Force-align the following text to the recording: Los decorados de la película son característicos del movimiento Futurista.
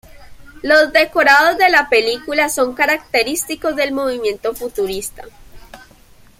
Los 0.63 0.91
decorados 0.93 1.59
de 1.59 1.69
la 1.69 1.87
película 1.87 2.49
son 2.49 2.73
característicos 2.73 3.75
del 3.75 3.91
movimiento 3.93 4.55
Futurista. 4.55 5.23